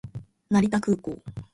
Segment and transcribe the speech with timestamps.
[0.49, 1.21] 成田空港